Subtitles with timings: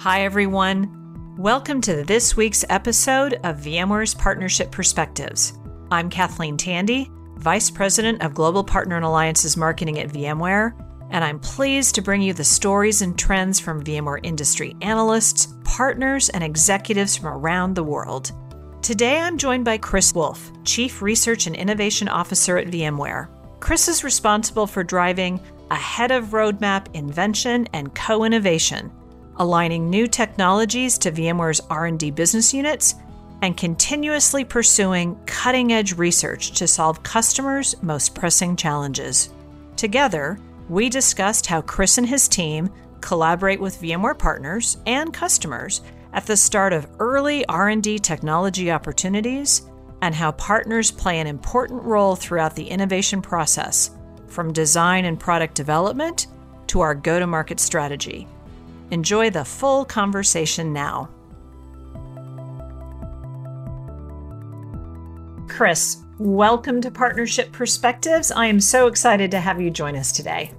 [0.00, 1.36] Hi, everyone.
[1.36, 5.58] Welcome to this week's episode of VMware's Partnership Perspectives.
[5.90, 10.72] I'm Kathleen Tandy, Vice President of Global Partner and Alliances Marketing at VMware,
[11.10, 16.30] and I'm pleased to bring you the stories and trends from VMware industry analysts, partners,
[16.30, 18.32] and executives from around the world.
[18.80, 23.28] Today, I'm joined by Chris Wolf, Chief Research and Innovation Officer at VMware.
[23.60, 25.38] Chris is responsible for driving
[25.70, 28.90] ahead of roadmap invention and co-innovation
[29.36, 32.94] aligning new technologies to VMware's R&D business units,
[33.42, 39.30] and continuously pursuing cutting-edge research to solve customers' most pressing challenges.
[39.76, 42.70] Together, we discussed how Chris and his team
[43.00, 45.80] collaborate with VMware partners and customers
[46.12, 49.62] at the start of early R&D technology opportunities
[50.02, 53.90] and how partners play an important role throughout the innovation process,
[54.26, 56.26] from design and product development
[56.66, 58.28] to our go-to-market strategy.
[58.90, 61.08] Enjoy the full conversation now.
[65.48, 68.32] Chris, welcome to Partnership Perspectives.
[68.32, 70.52] I am so excited to have you join us today.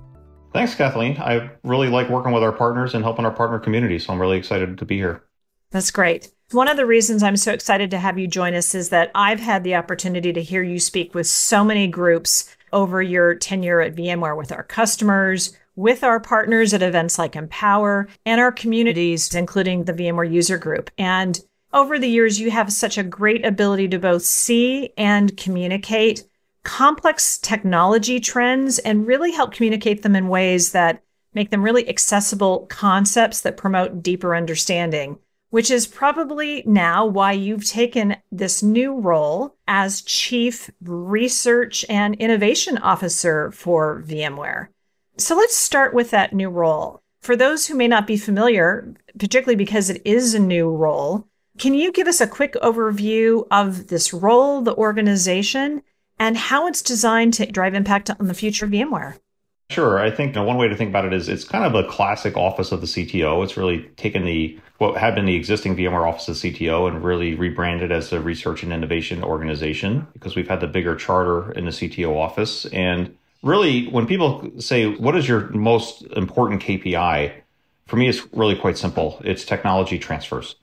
[0.54, 1.18] Thanks, Kathleen.
[1.18, 4.38] I really like working with our partners and helping our partner community, so I'm really
[4.38, 5.24] excited to be here.
[5.72, 6.32] That's great.
[6.52, 9.40] One of the reasons I'm so excited to have you join us is that I've
[9.40, 13.96] had the opportunity to hear you speak with so many groups over your tenure at
[13.96, 19.84] VMware with our customers, with our partners at events like Empower and our communities, including
[19.86, 20.90] the VMware user group.
[20.98, 21.40] And
[21.74, 26.24] over the years, you have such a great ability to both see and communicate
[26.64, 31.02] complex technology trends and really help communicate them in ways that
[31.34, 35.18] make them really accessible concepts that promote deeper understanding,
[35.50, 42.78] which is probably now why you've taken this new role as Chief Research and Innovation
[42.78, 44.68] Officer for VMware.
[45.22, 47.02] So let's start with that new role.
[47.22, 51.28] For those who may not be familiar, particularly because it is a new role,
[51.60, 55.84] can you give us a quick overview of this role, the organization,
[56.18, 59.20] and how it's designed to drive impact on the future of VMware?
[59.70, 60.00] Sure.
[60.00, 61.88] I think you know, one way to think about it is it's kind of a
[61.88, 63.44] classic office of the CTO.
[63.44, 67.36] It's really taken the what had been the existing VMware office of CTO and really
[67.36, 71.72] rebranded as a research and innovation organization because we've had the bigger charter in the
[71.72, 72.66] CTO office.
[72.66, 77.34] And really, when people say, what is your most important KPI?
[77.88, 79.22] For me, it's really quite simple.
[79.24, 80.56] It's technology transfers.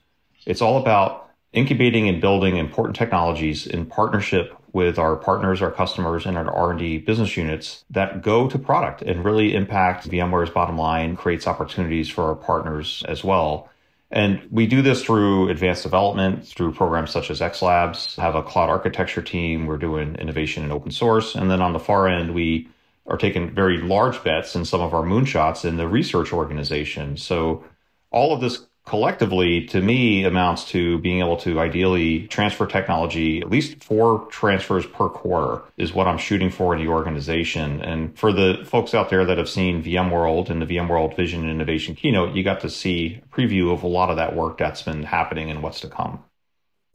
[0.45, 6.25] It's all about incubating and building important technologies in partnership with our partners, our customers,
[6.25, 11.15] and our R&D business units that go to product and really impact VMware's bottom line,
[11.15, 13.69] creates opportunities for our partners as well.
[14.11, 18.41] And we do this through advanced development, through programs such as X Labs, have a
[18.41, 19.67] cloud architecture team.
[19.67, 21.35] We're doing innovation in open source.
[21.35, 22.69] And then on the far end, we
[23.05, 27.17] are taking very large bets in some of our moonshots in the research organization.
[27.17, 27.63] So
[28.11, 33.47] all of this collectively to me amounts to being able to ideally transfer technology at
[33.47, 37.81] least four transfers per quarter is what i'm shooting for in the organization.
[37.81, 41.51] And for the folks out there that have seen vmworld and the vmworld vision and
[41.51, 44.81] innovation keynote you got to see a preview of a lot of that work that's
[44.81, 46.23] been happening and what's to come.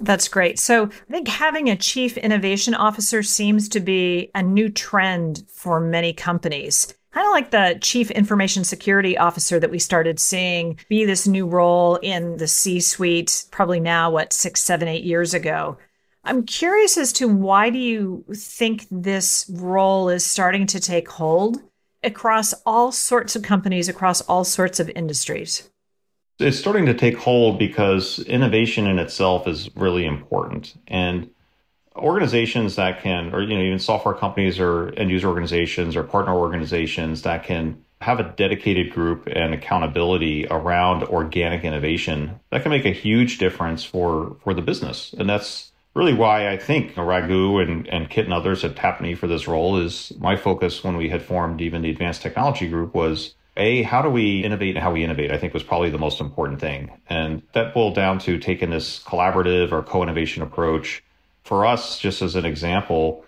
[0.01, 0.59] That's great.
[0.59, 5.79] So I think having a chief innovation officer seems to be a new trend for
[5.79, 11.05] many companies kind of like the chief information security officer that we started seeing be
[11.05, 15.79] this new role in the C suite, probably now, what, six, seven, eight years ago.
[16.25, 21.63] I'm curious as to why do you think this role is starting to take hold
[22.03, 25.71] across all sorts of companies, across all sorts of industries?
[26.41, 30.75] It's starting to take hold because innovation in itself is really important.
[30.89, 31.31] And
[31.97, 36.35] organizations that can, or you know, even software companies or end user organizations or partner
[36.35, 42.85] organizations that can have a dedicated group and accountability around organic innovation that can make
[42.85, 45.15] a huge difference for for the business.
[45.17, 49.15] And that's really why i think raghu and, and kit and others had tapped me
[49.15, 52.93] for this role is my focus when we had formed even the advanced technology group
[52.95, 55.99] was a how do we innovate and how we innovate i think was probably the
[55.99, 56.91] most important thing.
[57.09, 61.03] And that boiled down to taking this collaborative or co-innovation approach
[61.45, 63.25] for us, just as an example,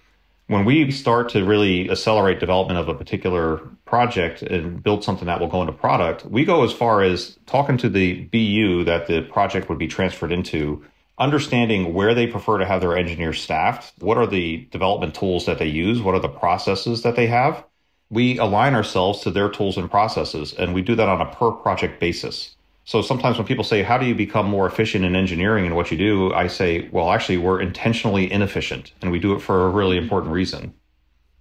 [0.49, 5.41] when we start to really accelerate development of a particular project and build something that
[5.41, 9.23] will go into product, we go as far as talking to the BU that the
[9.23, 10.85] project would be transferred into,
[11.19, 15.59] understanding where they prefer to have their engineers staffed, what are the development tools that
[15.59, 17.65] they use, what are the processes that they have.
[18.09, 21.51] We align ourselves to their tools and processes, and we do that on a per
[21.51, 22.56] project basis.
[22.87, 25.91] So sometimes when people say, How do you become more efficient in engineering and what
[25.91, 26.33] you do?
[26.33, 30.33] I say, Well, actually, we're intentionally inefficient and we do it for a really important
[30.33, 30.73] reason.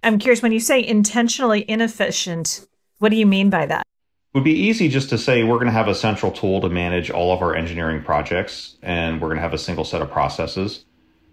[0.02, 2.66] I'm curious when you say intentionally inefficient,
[2.98, 3.82] what do you mean by that?
[4.34, 6.68] It would be easy just to say we're going to have a central tool to
[6.68, 10.10] manage all of our engineering projects and we're going to have a single set of
[10.10, 10.84] processes.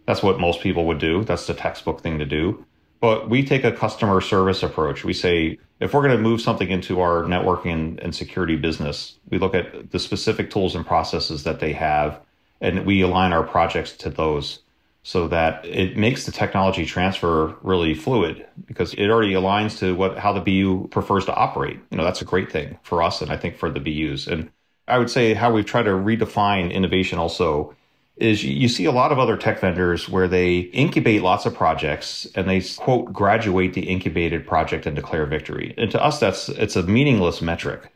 [0.05, 1.23] That's what most people would do.
[1.23, 2.65] That's the textbook thing to do.
[3.03, 5.03] But we take a customer service approach.
[5.03, 9.19] We say, if we're going to move something into our networking and, and security business,
[9.29, 12.21] we look at the specific tools and processes that they have
[12.61, 14.59] and we align our projects to those
[15.03, 20.17] so that it makes the technology transfer really fluid because it already aligns to what
[20.17, 21.81] how the BU prefers to operate.
[21.91, 24.27] You know, that's a great thing for us and I think for the BUs.
[24.27, 24.49] And
[24.87, 27.75] I would say how we've tried to redefine innovation also
[28.15, 32.27] is you see a lot of other tech vendors where they incubate lots of projects
[32.35, 35.73] and they quote graduate the incubated project and declare victory.
[35.77, 37.91] And to us that's it's a meaningless metric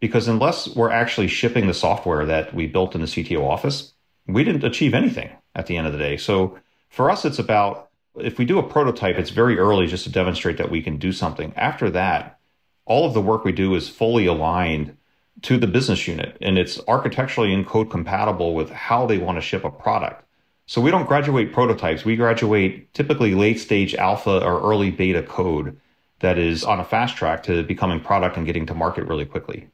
[0.00, 3.92] because unless we're actually shipping the software that we built in the CTO office,
[4.26, 6.16] we didn't achieve anything at the end of the day.
[6.16, 10.10] So for us, it's about if we do a prototype, it's very early just to
[10.10, 11.52] demonstrate that we can do something.
[11.56, 12.38] After that,
[12.84, 14.96] all of the work we do is fully aligned
[15.42, 19.42] to the business unit and it's architecturally and code compatible with how they want to
[19.42, 20.24] ship a product.
[20.66, 22.04] So we don't graduate prototypes.
[22.04, 25.78] We graduate typically late stage alpha or early beta code
[26.20, 29.68] that is on a fast track to becoming product and getting to market really quickly.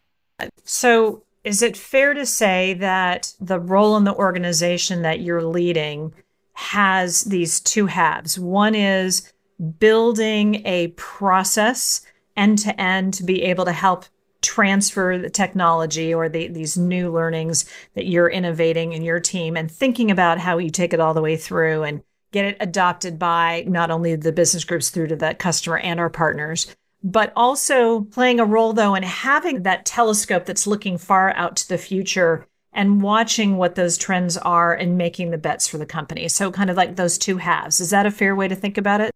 [0.65, 6.13] So is it fair to say that the role in the organization that you're leading
[6.55, 8.39] has these two halves?
[8.39, 9.33] One is
[9.79, 12.03] building a process
[12.37, 14.07] end to end to be able to help
[14.43, 17.65] transfer the technology or the, these new learnings
[17.95, 21.23] that you're innovating in your team and thinking about how you take it all the
[21.23, 25.35] way through and get it adopted by not only the business groups through to the
[25.35, 30.67] customer and our partners but also playing a role though in having that telescope that's
[30.67, 35.39] looking far out to the future and watching what those trends are and making the
[35.39, 36.29] bets for the company.
[36.29, 37.81] So kind of like those two halves.
[37.81, 39.11] Is that a fair way to think about it?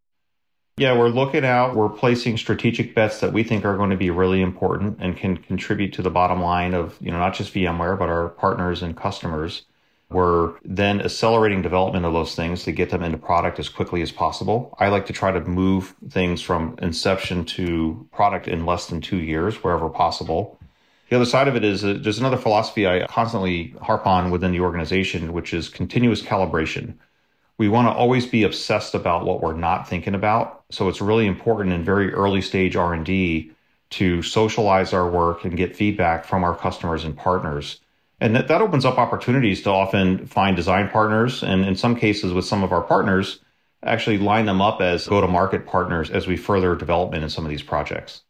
[0.78, 4.08] Yeah, we're looking out, we're placing strategic bets that we think are going to be
[4.08, 7.98] really important and can contribute to the bottom line of, you know, not just VMware,
[7.98, 9.66] but our partners and customers.
[10.08, 14.12] We're then accelerating development of those things to get them into product as quickly as
[14.12, 14.74] possible.
[14.78, 19.19] I like to try to move things from inception to product in less than two
[19.19, 20.58] years, wherever possible.
[21.10, 24.52] The other side of it is uh, there's another philosophy I constantly harp on within
[24.52, 26.94] the organization, which is continuous calibration.
[27.58, 30.61] We want to always be obsessed about what we're not thinking about.
[30.72, 33.52] So it's really important in very early stage R&D
[33.90, 37.80] to socialize our work and get feedback from our customers and partners
[38.22, 41.42] and that, that opens up opportunities to often find design partners.
[41.42, 43.40] And in some cases, with some of our partners,
[43.82, 47.44] actually line them up as go to market partners as we further development in some
[47.44, 48.22] of these projects.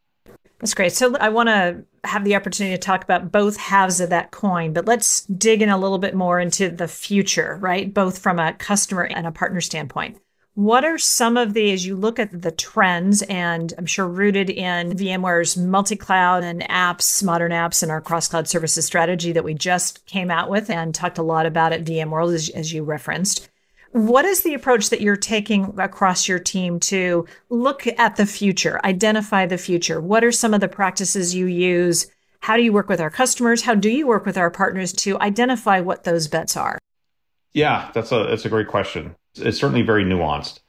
[0.60, 0.92] That's great.
[0.92, 4.72] So I want to have the opportunity to talk about both halves of that coin,
[4.72, 7.92] but let's dig in a little bit more into the future, right?
[7.92, 10.21] Both from a customer and a partner standpoint.
[10.54, 14.50] What are some of the, as you look at the trends, and I'm sure rooted
[14.50, 19.44] in VMware's multi cloud and apps, modern apps, and our cross cloud services strategy that
[19.44, 22.82] we just came out with and talked a lot about at VMworld, as, as you
[22.84, 23.48] referenced?
[23.92, 28.78] What is the approach that you're taking across your team to look at the future,
[28.84, 30.02] identify the future?
[30.02, 32.08] What are some of the practices you use?
[32.40, 33.62] How do you work with our customers?
[33.62, 36.78] How do you work with our partners to identify what those bets are?
[37.54, 39.14] Yeah, that's a that's a great question.
[39.34, 40.60] It's certainly very nuanced.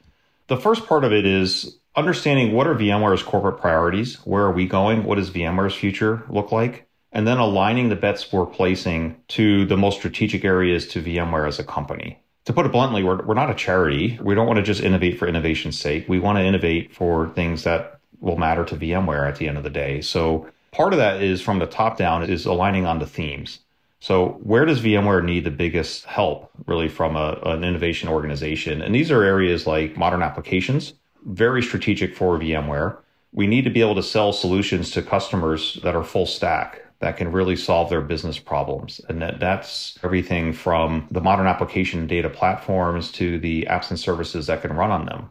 [0.48, 4.16] The first part of it is understanding what are VMware's corporate priorities?
[4.24, 5.04] Where are we going?
[5.04, 6.86] What does VMware's future look like?
[7.12, 11.58] And then aligning the bets we're placing to the most strategic areas to VMware as
[11.58, 12.18] a company.
[12.46, 14.18] To put it bluntly, we're, we're not a charity.
[14.20, 16.08] We don't want to just innovate for innovation's sake.
[16.08, 19.64] We want to innovate for things that will matter to VMware at the end of
[19.64, 20.00] the day.
[20.00, 23.60] So part of that is from the top down is aligning on the themes.
[24.00, 28.82] So where does VMware need the biggest help really from a, an innovation organization?
[28.82, 32.98] And these are areas like modern applications, very strategic for VMware.
[33.32, 37.16] We need to be able to sell solutions to customers that are full stack that
[37.16, 39.00] can really solve their business problems.
[39.08, 44.46] And that, that's everything from the modern application data platforms to the apps and services
[44.46, 45.30] that can run on them.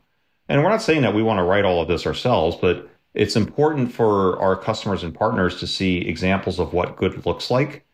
[0.49, 3.35] And we're not saying that we want to write all of this ourselves, but it's
[3.35, 7.85] important for our customers and partners to see examples of what good looks like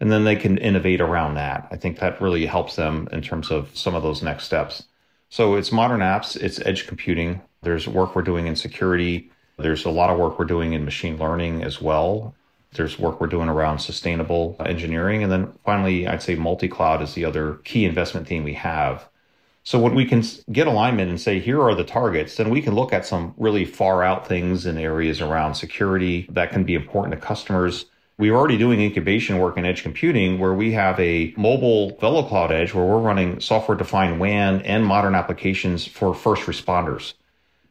[0.00, 1.68] and then they can innovate around that.
[1.70, 4.84] I think that really helps them in terms of some of those next steps.
[5.28, 7.40] So it's modern apps, it's edge computing.
[7.62, 9.30] There's work we're doing in security.
[9.58, 12.34] There's a lot of work we're doing in machine learning as well.
[12.72, 15.22] There's work we're doing around sustainable engineering.
[15.22, 19.08] And then finally, I'd say multi cloud is the other key investment theme we have.
[19.64, 20.22] So when we can
[20.52, 23.64] get alignment and say, here are the targets, then we can look at some really
[23.64, 27.86] far out things in areas around security that can be important to customers
[28.18, 32.72] we're already doing incubation work in edge computing where we have a mobile VeloCloud Edge
[32.72, 37.12] where we're running software defined WAN and modern applications for first responders.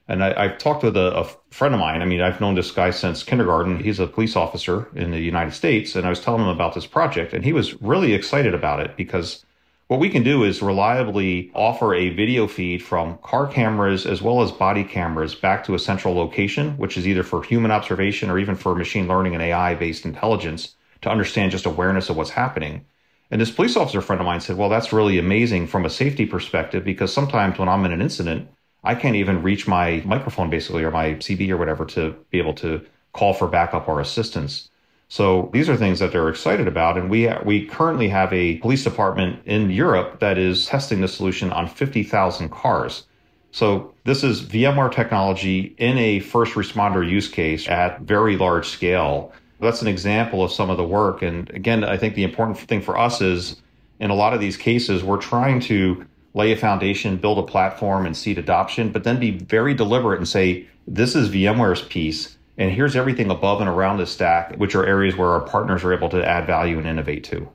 [0.08, 2.04] And I, have talked with a, a, friend of mine.
[2.04, 3.80] I mean, I've known this guy since kindergarten.
[3.80, 5.96] He's a police officer in the United States.
[5.96, 8.96] And I was telling him about this project, and he was really excited about it
[8.98, 9.45] because
[9.88, 14.42] what we can do is reliably offer a video feed from car cameras as well
[14.42, 18.40] as body cameras back to a central location, which is either for human observation or
[18.40, 22.84] even for machine learning and AI based intelligence to understand just awareness of what's happening.
[23.30, 26.26] And this police officer friend of mine said, Well, that's really amazing from a safety
[26.26, 28.48] perspective because sometimes when I'm in an incident,
[28.84, 32.54] I can't even reach my microphone basically or my CB or whatever to be able
[32.56, 34.70] to call for backup or assistance.
[35.08, 36.98] So these are things that they're excited about.
[36.98, 41.52] And we, we currently have a police department in Europe that is testing the solution
[41.52, 43.06] on 50,000 cars.
[43.52, 49.32] So this is VMware technology in a first responder use case at very large scale.
[49.62, 51.22] That's an example of some of the work.
[51.22, 53.62] And again, I think the important thing for us is
[54.00, 58.06] in a lot of these cases, we're trying to lay a foundation, build a platform,
[58.06, 62.72] and seed adoption, but then be very deliberate and say, this is VMware's piece, and
[62.72, 66.10] here's everything above and around the stack, which are areas where our partners are able
[66.10, 67.50] to add value and innovate too.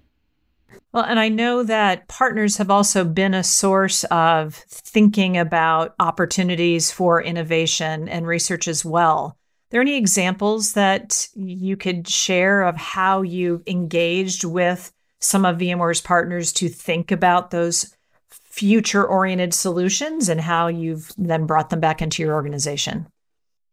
[0.92, 6.90] Well, and I know that partners have also been a source of thinking about opportunities
[6.90, 9.36] for innovation and research as well.
[9.36, 15.58] Are there any examples that you could share of how you've engaged with some of
[15.58, 17.94] VMware's partners to think about those
[18.28, 23.06] future oriented solutions and how you've then brought them back into your organization?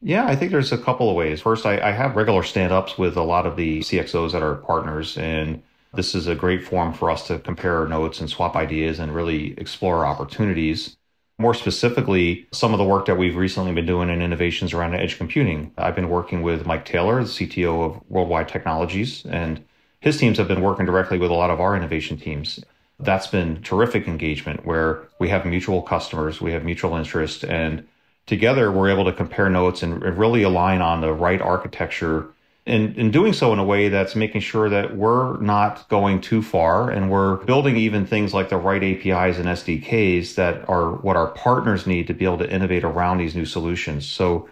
[0.01, 1.41] Yeah, I think there's a couple of ways.
[1.41, 4.55] First, I, I have regular stand ups with a lot of the CXOs that are
[4.55, 5.63] partners, and
[5.93, 9.53] this is a great forum for us to compare notes and swap ideas and really
[9.57, 10.97] explore opportunities.
[11.39, 15.17] More specifically, some of the work that we've recently been doing in innovations around edge
[15.17, 15.71] computing.
[15.77, 19.63] I've been working with Mike Taylor, the CTO of Worldwide Technologies, and
[19.99, 22.59] his teams have been working directly with a lot of our innovation teams
[22.99, 27.87] that's been terrific engagement where we have mutual customers, we have mutual interest, and
[28.27, 32.27] together we're able to compare notes and really align on the right architecture.
[32.65, 36.41] And in doing so in a way that's making sure that we're not going too
[36.41, 41.15] far and we're building even things like the right APIs and SDKs that are what
[41.15, 44.05] our partners need to be able to innovate around these new solutions.
[44.05, 44.49] So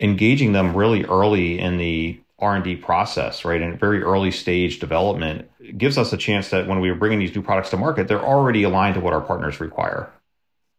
[0.00, 3.60] engaging them really early in the R&D process, right?
[3.60, 7.34] In very early stage development gives us a chance that when we are bringing these
[7.34, 10.10] new products to market, they're already aligned to what our partners require.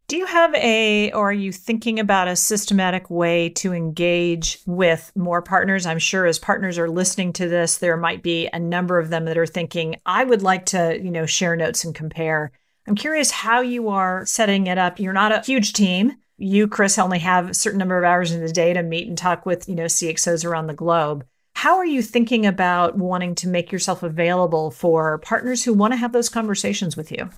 [0.10, 5.12] Do you have a, or are you thinking about a systematic way to engage with
[5.16, 5.86] more partners?
[5.86, 9.26] I'm sure as partners are listening to this, there might be a number of them
[9.26, 12.52] that are thinking, I would like to, you know, share notes and compare.
[12.88, 15.00] I'm curious how you are setting it up.
[15.00, 16.16] You're not a huge team.
[16.40, 19.16] You, Chris, only have a certain number of hours in the day to meet and
[19.16, 21.24] talk with, you know, CXOs around the globe.
[21.54, 25.98] How are you thinking about wanting to make yourself available for partners who want to
[25.98, 27.30] have those conversations with you?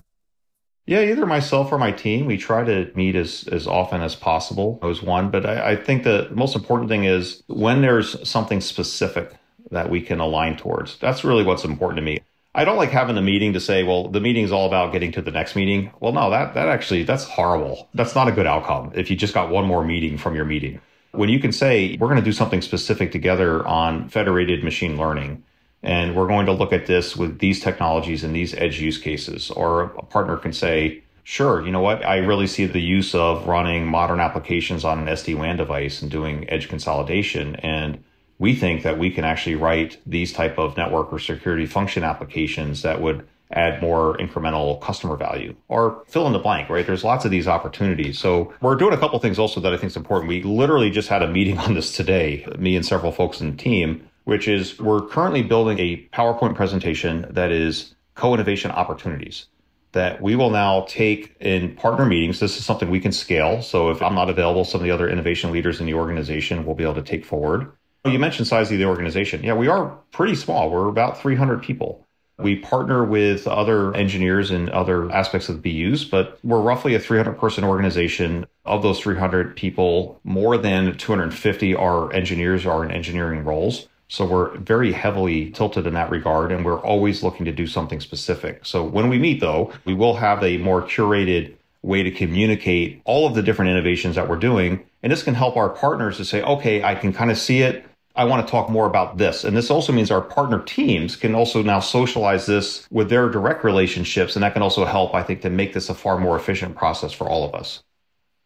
[0.84, 2.26] Yeah, either myself or my team.
[2.26, 5.30] We try to meet as, as often as possible as one.
[5.30, 9.32] But I, I think the most important thing is when there's something specific
[9.70, 10.98] that we can align towards.
[10.98, 12.20] That's really what's important to me.
[12.54, 15.12] I don't like having a meeting to say, well, the meeting is all about getting
[15.12, 15.90] to the next meeting.
[16.00, 17.88] Well, no, that that actually that's horrible.
[17.94, 20.80] That's not a good outcome if you just got one more meeting from your meeting.
[21.12, 25.44] When you can say, we're going to do something specific together on federated machine learning,
[25.82, 29.50] and we're going to look at this with these technologies and these edge use cases,
[29.50, 32.04] or a partner can say, sure, you know what?
[32.04, 36.10] I really see the use of running modern applications on an SD WAN device and
[36.10, 37.56] doing edge consolidation.
[37.56, 38.02] And
[38.38, 42.82] we think that we can actually write these type of network or security function applications
[42.82, 46.86] that would add more incremental customer value or fill in the blank, right?
[46.86, 48.18] There's lots of these opportunities.
[48.18, 50.28] So we're doing a couple things also that I think is important.
[50.28, 53.56] We literally just had a meeting on this today, me and several folks in the
[53.56, 59.46] team, which is we're currently building a PowerPoint presentation that is co-innovation opportunities
[59.92, 62.40] that we will now take in partner meetings.
[62.40, 63.62] This is something we can scale.
[63.62, 66.74] So if I'm not available, some of the other innovation leaders in the organization will
[66.74, 67.70] be able to take forward.
[68.04, 69.44] You mentioned size of the organization.
[69.44, 70.70] Yeah, we are pretty small.
[70.70, 72.04] We're about 300 people.
[72.38, 76.98] We partner with other engineers in other aspects of the BUs, but we're roughly a
[76.98, 78.46] 300 person organization.
[78.64, 83.88] Of those 300 people, more than 250 are engineers are in engineering roles.
[84.12, 87.98] So we're very heavily tilted in that regard, and we're always looking to do something
[87.98, 88.66] specific.
[88.66, 93.26] So when we meet, though, we will have a more curated way to communicate all
[93.26, 94.84] of the different innovations that we're doing.
[95.02, 97.86] And this can help our partners to say, okay, I can kind of see it.
[98.14, 99.44] I want to talk more about this.
[99.44, 103.64] And this also means our partner teams can also now socialize this with their direct
[103.64, 104.36] relationships.
[104.36, 107.12] And that can also help, I think, to make this a far more efficient process
[107.12, 107.82] for all of us.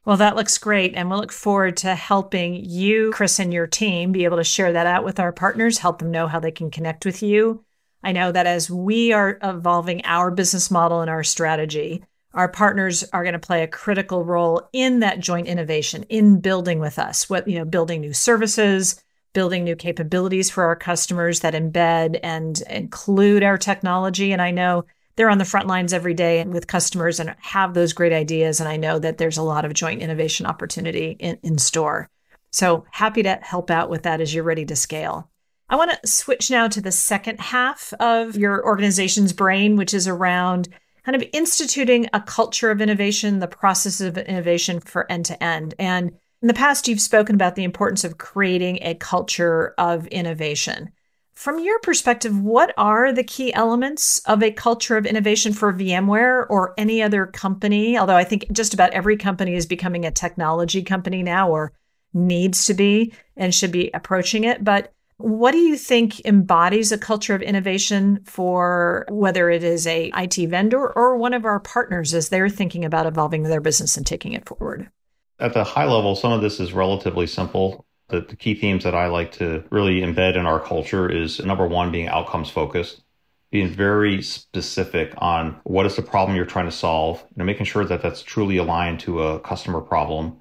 [0.06, 0.94] Well, that looks great.
[0.94, 4.72] And we'll look forward to helping you, Chris, and your team be able to share
[4.72, 7.64] that out with our partners, help them know how they can connect with you.
[8.04, 13.02] I know that as we are evolving our business model and our strategy, our partners
[13.12, 17.28] are going to play a critical role in that joint innovation, in building with us,
[17.28, 22.62] what, you know, building new services, building new capabilities for our customers that embed and
[22.70, 24.32] include our technology.
[24.32, 24.84] And I know
[25.16, 28.60] they're on the front lines every day with customers and have those great ideas.
[28.60, 32.08] And I know that there's a lot of joint innovation opportunity in, in store.
[32.52, 35.30] So happy to help out with that as you're ready to scale.
[35.68, 40.06] I want to switch now to the second half of your organization's brain, which is
[40.06, 40.68] around
[41.04, 45.74] kind of instituting a culture of innovation, the process of innovation for end to end.
[45.78, 50.92] And in the past, you've spoken about the importance of creating a culture of innovation.
[51.36, 56.46] From your perspective, what are the key elements of a culture of innovation for VMware
[56.48, 57.98] or any other company?
[57.98, 61.74] Although I think just about every company is becoming a technology company now or
[62.14, 64.64] needs to be and should be approaching it.
[64.64, 70.10] But what do you think embodies a culture of innovation for whether it is a
[70.16, 74.06] IT vendor or one of our partners as they're thinking about evolving their business and
[74.06, 74.90] taking it forward?
[75.38, 78.94] At the high level, some of this is relatively simple the, the key themes that
[78.94, 83.02] I like to really embed in our culture is number one, being outcomes focused,
[83.50, 87.84] being very specific on what is the problem you're trying to solve, and making sure
[87.84, 90.38] that that's truly aligned to a customer problem,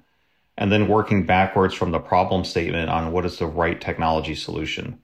[0.56, 5.00] and then working backwards from the problem statement on what is the right technology solution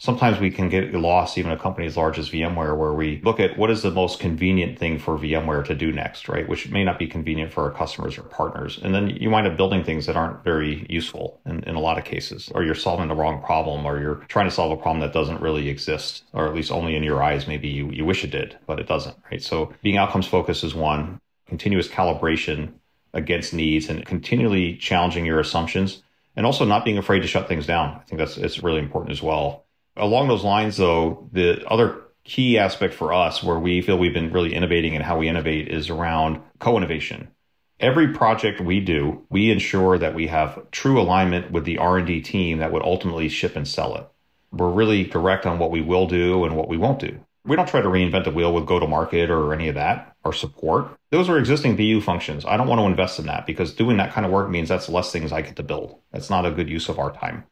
[0.00, 3.38] sometimes we can get lost, even a company as large as VMware, where we look
[3.38, 6.48] at what is the most convenient thing for VMware to do next, right?
[6.48, 8.80] Which may not be convenient for our customers or partners.
[8.82, 11.98] And then you wind up building things that aren't very useful in, in a lot
[11.98, 15.00] of cases, or you're solving the wrong problem, or you're trying to solve a problem
[15.00, 17.46] that doesn't really exist, or at least only in your eyes.
[17.46, 19.42] Maybe you, you wish it did, but it doesn't, right?
[19.42, 22.72] So being outcomes focused is one, continuous calibration
[23.12, 26.02] against needs and continually challenging your assumptions
[26.36, 27.96] and also not being afraid to shut things down.
[27.96, 29.66] I think that's it's really important as well
[29.96, 34.32] along those lines, though, the other key aspect for us where we feel we've been
[34.32, 37.28] really innovating and how we innovate is around co-innovation.
[37.80, 42.58] Every project we do, we ensure that we have true alignment with the R&D team
[42.58, 44.06] that would ultimately ship and sell it.
[44.52, 47.18] We're really direct on what we will do and what we won't do.
[47.44, 50.14] We don't try to reinvent the wheel with go to market or any of that
[50.22, 50.94] or support.
[51.10, 52.44] Those are existing BU functions.
[52.44, 54.90] I don't want to invest in that because doing that kind of work means that's
[54.90, 55.98] less things I get to build.
[56.12, 57.44] That's not a good use of our time.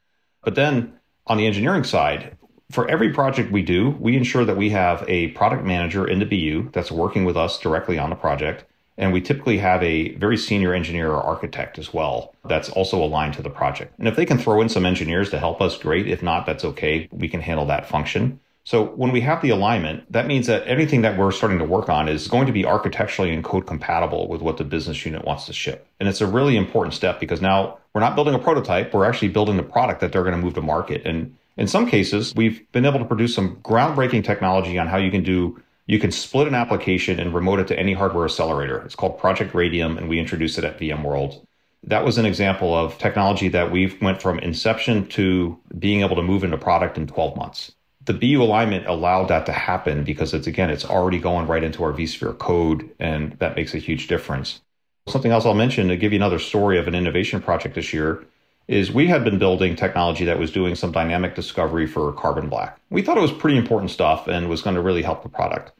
[0.44, 0.97] But then
[1.28, 2.36] on the engineering side,
[2.70, 6.26] for every project we do, we ensure that we have a product manager in the
[6.26, 8.64] BU that's working with us directly on the project.
[8.98, 13.34] And we typically have a very senior engineer or architect as well that's also aligned
[13.34, 13.96] to the project.
[13.98, 16.08] And if they can throw in some engineers to help us, great.
[16.08, 17.08] If not, that's okay.
[17.12, 18.40] We can handle that function.
[18.68, 21.88] So when we have the alignment, that means that anything that we're starting to work
[21.88, 25.46] on is going to be architecturally and code compatible with what the business unit wants
[25.46, 25.86] to ship.
[25.98, 29.28] And it's a really important step because now we're not building a prototype, we're actually
[29.28, 31.06] building the product that they're going to move to market.
[31.06, 35.10] And in some cases, we've been able to produce some groundbreaking technology on how you
[35.10, 38.82] can do you can split an application and remote it to any hardware accelerator.
[38.82, 41.42] It's called Project Radium, and we introduced it at VMworld.
[41.84, 46.22] That was an example of technology that we've went from inception to being able to
[46.22, 47.72] move into product in 12 months
[48.08, 51.84] the BU alignment allowed that to happen because it's again, it's already going right into
[51.84, 54.60] our vSphere code, and that makes a huge difference.
[55.06, 58.24] Something else I'll mention to give you another story of an innovation project this year
[58.66, 62.78] is we had been building technology that was doing some dynamic discovery for carbon black.
[62.90, 65.72] We thought it was pretty important stuff and was going to really help the product.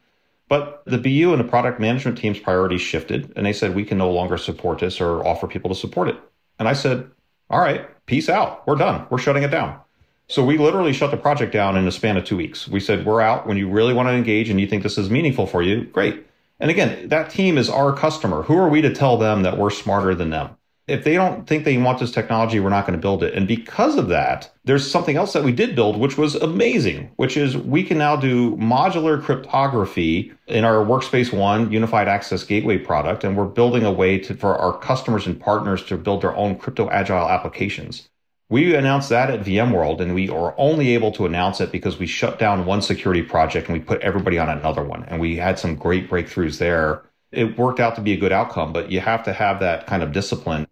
[0.49, 3.99] But the BU and the product management team's priorities shifted, and they said we can
[3.99, 6.17] no longer support this or offer people to support it.
[6.59, 7.11] And I said,
[7.51, 8.67] all right, peace out.
[8.67, 9.07] We're done.
[9.11, 9.81] We're shutting it down.
[10.29, 12.69] So we literally shut the project down in a span of two weeks.
[12.69, 13.47] We said, we're out.
[13.47, 16.27] When you really want to engage and you think this is meaningful for you, great.
[16.61, 18.43] And again, that team is our customer.
[18.43, 20.59] Who are we to tell them that we're smarter than them?
[20.89, 23.35] if they don't think they want this technology, we're not going to build it.
[23.35, 27.37] And because of that, there's something else that we did build, which was amazing, which
[27.37, 33.23] is we can now do modular cryptography in our Workspace ONE unified access gateway product.
[33.23, 36.57] And we're building a way to, for our customers and partners to build their own
[36.57, 38.09] crypto agile applications.
[38.51, 42.07] We announced that at VMworld and we are only able to announce it because we
[42.07, 45.05] shut down one security project and we put everybody on another one.
[45.05, 47.03] And we had some great breakthroughs there.
[47.31, 50.03] It worked out to be a good outcome, but you have to have that kind
[50.03, 50.67] of discipline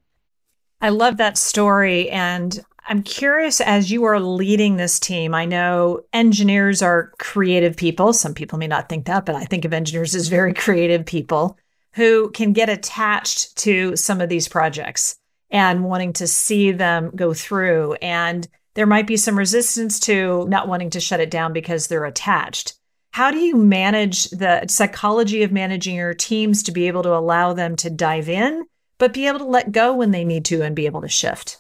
[0.81, 2.11] I love that story.
[2.11, 8.13] And I'm curious as you are leading this team, I know engineers are creative people.
[8.13, 11.59] Some people may not think that, but I think of engineers as very creative people
[11.95, 15.17] who can get attached to some of these projects
[15.51, 17.95] and wanting to see them go through.
[17.95, 22.05] And there might be some resistance to not wanting to shut it down because they're
[22.05, 22.75] attached.
[23.13, 27.55] How do you manage the psychology of managing your teams to be able to allow
[27.55, 28.67] them to dive in
[28.99, 31.59] but be able to let go when they need to and be able to shift.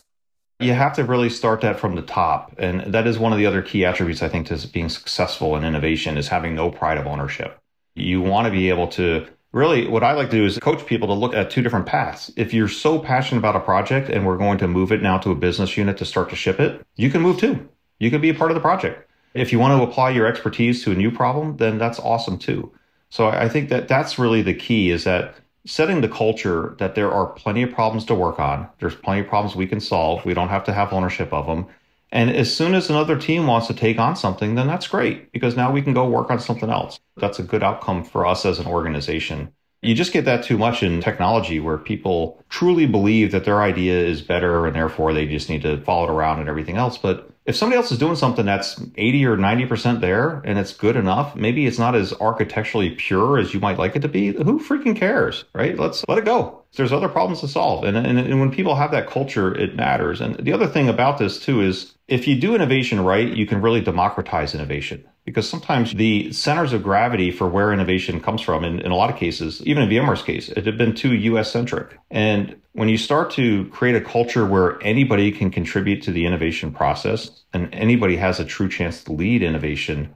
[0.58, 2.54] You have to really start that from the top.
[2.58, 5.64] And that is one of the other key attributes, I think, to being successful in
[5.64, 7.58] innovation is having no pride of ownership.
[7.94, 11.08] You want to be able to really what I like to do is coach people
[11.08, 12.30] to look at two different paths.
[12.36, 15.30] If you're so passionate about a project and we're going to move it now to
[15.30, 17.66] a business unit to start to ship it, you can move too.
[17.98, 19.10] You can be a part of the project.
[19.32, 22.70] If you want to apply your expertise to a new problem, then that's awesome too.
[23.08, 27.10] So I think that that's really the key is that setting the culture that there
[27.10, 28.68] are plenty of problems to work on.
[28.78, 30.24] There's plenty of problems we can solve.
[30.26, 31.66] We don't have to have ownership of them.
[32.12, 35.56] And as soon as another team wants to take on something, then that's great because
[35.56, 37.00] now we can go work on something else.
[37.16, 39.52] That's a good outcome for us as an organization.
[39.82, 43.98] You just get that too much in technology where people truly believe that their idea
[43.98, 46.96] is better and therefore they just need to follow it around and everything else.
[46.98, 50.96] But if somebody else is doing something that's 80 or 90% there and it's good
[50.96, 54.32] enough, maybe it's not as architecturally pure as you might like it to be.
[54.32, 55.78] Who freaking cares, right?
[55.78, 56.64] Let's let it go.
[56.76, 57.84] There's other problems to solve.
[57.84, 60.20] And, and, and when people have that culture, it matters.
[60.20, 63.60] And the other thing about this too is if you do innovation right, you can
[63.60, 68.78] really democratize innovation because sometimes the centers of gravity for where innovation comes from, in,
[68.80, 71.98] in a lot of cases, even in VMware's case, it had been too US centric.
[72.12, 76.72] And when you start to create a culture where anybody can contribute to the innovation
[76.72, 80.15] process and anybody has a true chance to lead innovation,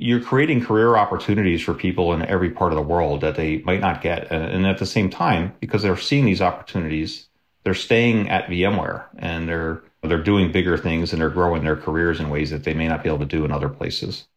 [0.00, 3.80] you're creating career opportunities for people in every part of the world that they might
[3.80, 4.30] not get.
[4.30, 7.28] And, at the same time, because they're seeing these opportunities,
[7.64, 12.20] they're staying at VMware and they're they're doing bigger things and they're growing their careers
[12.20, 14.28] in ways that they may not be able to do in other places.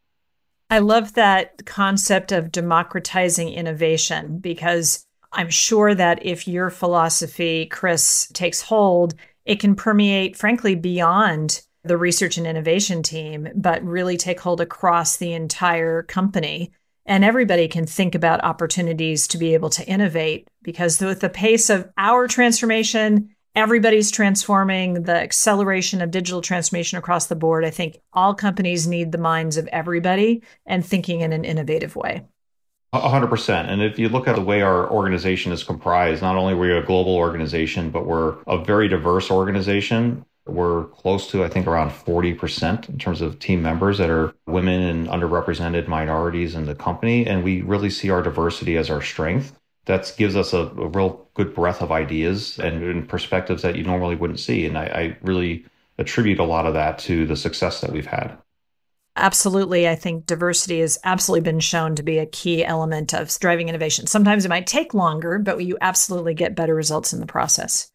[0.71, 8.27] I love that concept of democratizing innovation because I'm sure that if your philosophy, Chris,
[8.33, 9.13] takes hold,
[9.45, 15.17] it can permeate, frankly, beyond the research and innovation team, but really take hold across
[15.17, 16.71] the entire company.
[17.05, 21.69] And everybody can think about opportunities to be able to innovate because with the pace
[21.69, 27.99] of our transformation everybody's transforming the acceleration of digital transformation across the board i think
[28.13, 32.23] all companies need the minds of everybody and thinking in an innovative way.
[32.93, 36.57] 100% and if you look at the way our organization is comprised not only are
[36.57, 41.67] we a global organization but we're a very diverse organization we're close to i think
[41.67, 46.75] around 40% in terms of team members that are women and underrepresented minorities in the
[46.75, 50.87] company and we really see our diversity as our strength that gives us a, a,
[50.87, 54.65] real good breadth of ideas and, and, perspectives that you normally wouldn't see.
[54.65, 55.65] And I, I really
[55.97, 58.37] attribute a lot of that to the success that we've had.
[59.15, 59.89] Absolutely.
[59.89, 64.07] I think diversity has absolutely been shown to be a key element of driving innovation.
[64.07, 67.91] Sometimes it might take longer, but you absolutely get better results in the process.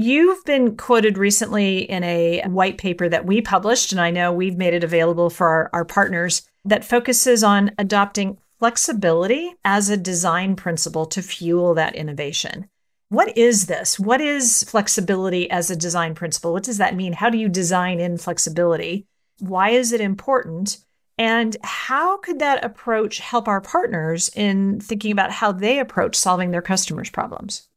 [0.00, 4.56] You've been quoted recently in a white paper that we published, and I know we've
[4.56, 10.54] made it available for our, our partners, that focuses on adopting flexibility as a design
[10.54, 12.68] principle to fuel that innovation.
[13.08, 13.98] What is this?
[13.98, 16.52] What is flexibility as a design principle?
[16.52, 17.14] What does that mean?
[17.14, 19.04] How do you design in flexibility?
[19.40, 20.78] Why is it important?
[21.18, 26.52] And how could that approach help our partners in thinking about how they approach solving
[26.52, 27.67] their customers' problems?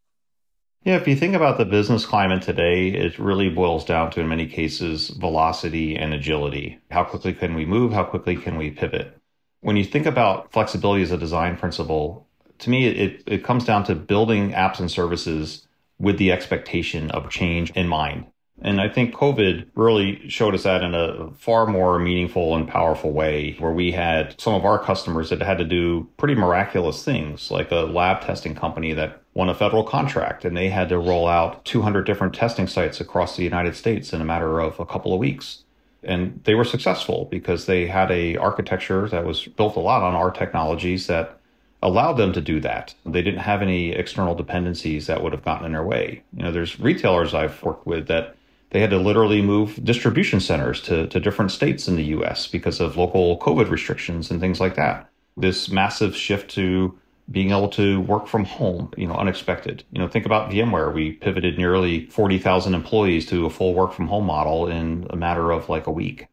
[0.84, 4.28] Yeah, if you think about the business climate today, it really boils down to, in
[4.28, 6.80] many cases, velocity and agility.
[6.90, 7.94] How quickly can we move?
[7.94, 9.22] How quickly can we pivot?
[9.62, 12.28] when you think about flexibility as a design principle,
[12.60, 15.68] to me, it, it comes down to building apps and services
[16.00, 18.26] with the expectation of change in mind.
[18.62, 23.12] And I think COVID really showed us that in a far more meaningful and powerful
[23.12, 27.50] way, where we had some of our customers that had to do pretty miraculous things,
[27.50, 31.28] like a lab testing company that won a federal contract and they had to roll
[31.28, 35.14] out 200 different testing sites across the United States in a matter of a couple
[35.14, 35.64] of weeks
[36.04, 40.16] and they were successful because they had a architecture that was built a lot on
[40.16, 41.38] our technologies that
[41.84, 42.94] allowed them to do that.
[43.06, 46.24] They didn't have any external dependencies that would have gotten in their way.
[46.36, 48.36] You know, there's retailers I've worked with that
[48.72, 52.80] they had to literally move distribution centers to, to different states in the US because
[52.80, 55.10] of local COVID restrictions and things like that.
[55.38, 56.98] This massive shift to
[57.30, 59.84] being able to work from home, you know, unexpected.
[59.92, 60.94] You know, think about VMware.
[60.94, 65.52] We pivoted nearly 40,000 employees to a full work from home model in a matter
[65.52, 66.28] of like a week.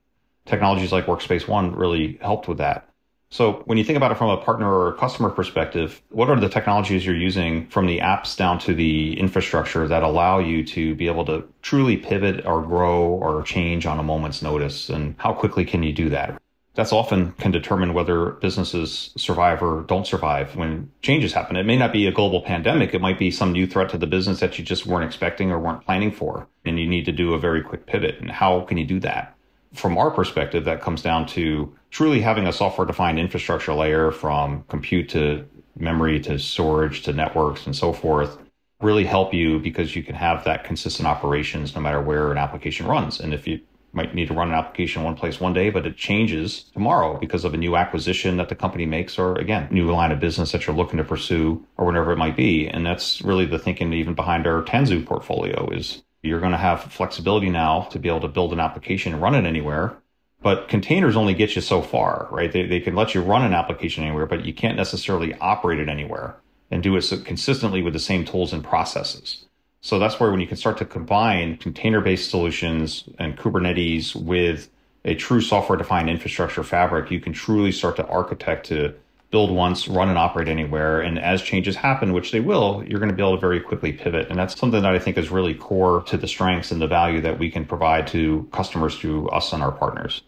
[0.46, 2.87] Technologies like Workspace ONE really helped with that.
[3.30, 6.48] So when you think about it from a partner or customer perspective, what are the
[6.48, 11.08] technologies you're using from the apps down to the infrastructure that allow you to be
[11.08, 14.88] able to truly pivot or grow or change on a moment's notice?
[14.88, 16.40] And how quickly can you do that?
[16.78, 21.56] that's often can determine whether businesses survive or don't survive when changes happen.
[21.56, 22.94] It may not be a global pandemic.
[22.94, 25.58] It might be some new threat to the business that you just weren't expecting or
[25.58, 26.46] weren't planning for.
[26.64, 28.20] And you need to do a very quick pivot.
[28.20, 29.34] And how can you do that?
[29.78, 34.64] From our perspective, that comes down to truly having a software defined infrastructure layer from
[34.64, 38.38] compute to memory to storage to networks and so forth
[38.80, 42.86] really help you because you can have that consistent operations no matter where an application
[42.86, 43.20] runs.
[43.20, 43.60] And if you
[43.92, 47.44] might need to run an application one place one day, but it changes tomorrow because
[47.44, 50.66] of a new acquisition that the company makes or again, new line of business that
[50.66, 52.66] you're looking to pursue or whatever it might be.
[52.66, 56.82] And that's really the thinking even behind our Tanzu portfolio is you're going to have
[56.82, 59.96] flexibility now to be able to build an application and run it anywhere.
[60.40, 62.52] But containers only get you so far, right?
[62.52, 65.88] They, they can let you run an application anywhere, but you can't necessarily operate it
[65.88, 66.36] anywhere
[66.70, 69.46] and do it so consistently with the same tools and processes.
[69.80, 74.68] So that's where when you can start to combine container based solutions and Kubernetes with
[75.04, 78.94] a true software defined infrastructure fabric, you can truly start to architect to
[79.30, 81.00] build once, run and operate anywhere.
[81.00, 83.92] And as changes happen, which they will, you're going to be able to very quickly
[83.92, 84.28] pivot.
[84.30, 87.20] And that's something that I think is really core to the strengths and the value
[87.20, 90.22] that we can provide to customers through us and our partners.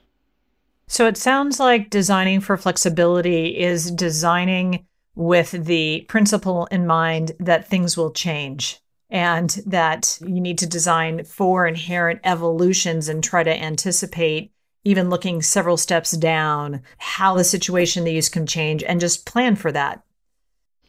[0.86, 7.68] So it sounds like designing for flexibility is designing with the principle in mind that
[7.68, 13.62] things will change and that you need to design for inherent evolutions and try to
[13.62, 14.52] anticipate
[14.84, 19.56] even looking several steps down how the situation they use can change and just plan
[19.56, 20.02] for that.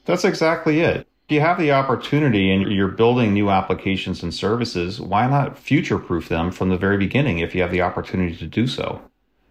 [0.05, 1.07] That's exactly it.
[1.27, 5.97] If you have the opportunity and you're building new applications and services why not future
[5.97, 9.01] proof them from the very beginning if you have the opportunity to do so?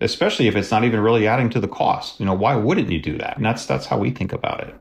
[0.00, 2.20] Especially if it's not even really adding to the cost.
[2.20, 3.36] You know why wouldn't you do that?
[3.36, 4.74] And that's that's how we think about it.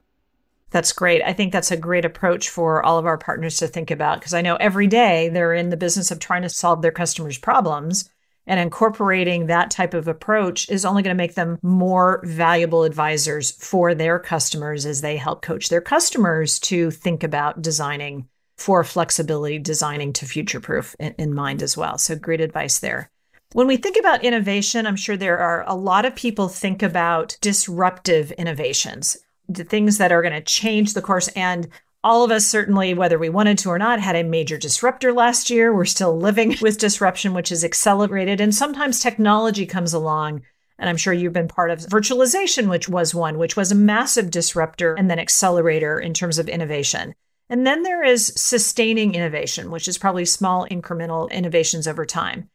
[0.71, 1.21] That's great.
[1.23, 4.33] I think that's a great approach for all of our partners to think about because
[4.33, 8.09] I know every day they're in the business of trying to solve their customers' problems.
[8.49, 13.51] And incorporating that type of approach is only going to make them more valuable advisors
[13.51, 19.59] for their customers as they help coach their customers to think about designing for flexibility,
[19.59, 21.99] designing to future proof in, in mind as well.
[21.99, 23.11] So, great advice there.
[23.53, 27.37] When we think about innovation, I'm sure there are a lot of people think about
[27.41, 29.15] disruptive innovations
[29.49, 31.27] the things that are going to change the course.
[31.29, 31.67] And
[32.03, 35.49] all of us, certainly, whether we wanted to or not, had a major disruptor last
[35.49, 35.73] year.
[35.73, 38.39] We're still living with disruption, which is accelerated.
[38.39, 40.43] And sometimes technology comes along.
[40.77, 44.31] And I'm sure you've been part of virtualization, which was one, which was a massive
[44.31, 47.13] disruptor and then accelerator in terms of innovation.
[47.49, 52.49] And then there is sustaining innovation, which is probably small incremental innovations over time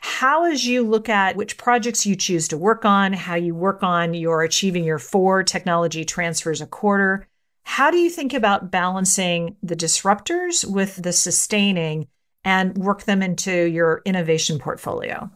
[0.00, 3.82] how as you look at which projects you choose to work on, how you work
[3.82, 7.28] on your achieving your four technology transfers a quarter,
[7.70, 12.08] how do you think about balancing the disruptors with the sustaining
[12.42, 15.30] and work them into your innovation portfolio?